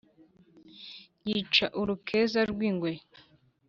Yica 1.29 1.65
urukeza 1.81 2.39
rw’ingwe 2.51 2.91